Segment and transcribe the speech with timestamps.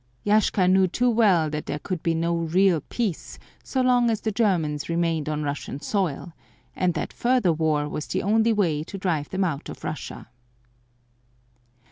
[0.25, 4.31] Yashka knew too well that there could be no real peace so long as the
[4.31, 6.33] Germans remained on Russian soil;
[6.75, 10.27] and that further war was the only way to drive them out of Russia.